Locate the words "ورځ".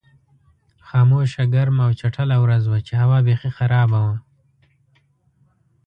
2.43-2.63